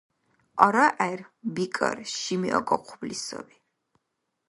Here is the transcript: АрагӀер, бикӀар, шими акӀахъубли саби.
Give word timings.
АрагӀер, 0.65 1.19
бикӀар, 1.53 1.97
шими 2.17 2.49
акӀахъубли 2.57 3.17
саби. 3.25 3.55